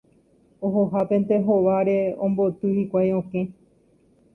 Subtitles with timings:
[0.69, 3.43] Ohohápente hóvare omboty hikuái okẽ.